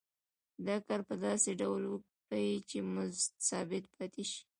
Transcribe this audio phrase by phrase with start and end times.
[0.67, 4.41] دا کار په داسې ډول وکړي چې مزد ثابت پاتې شي